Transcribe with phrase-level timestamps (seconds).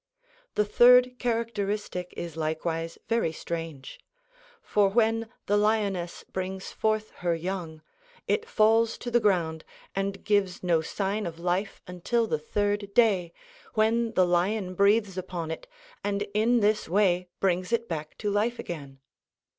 [0.55, 3.99] The third characteristic is likewise very strange.
[4.63, 7.83] For when the lioness brings forth her young,
[8.27, 9.63] it falls to the ground,
[9.95, 13.31] and gives no sign of life until the third day,
[13.75, 15.67] when the lion breathes upon it
[16.03, 19.01] and in this way brings it back to life again.